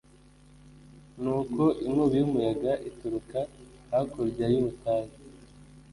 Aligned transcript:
nuko 1.21 1.63
inkubi 1.87 2.15
y'umuyaga 2.19 2.71
ituruka 2.89 3.39
hakurya 3.91 4.45
y'ubutayu 4.53 5.13